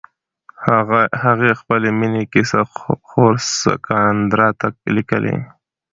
هغې 1.23 1.51
خپلې 1.59 1.89
مینې 1.99 2.23
کیسې 2.33 2.61
خور 3.07 3.33
کاساندرا 3.85 4.47
ته 4.59 4.67
لیکلې. 4.95 5.35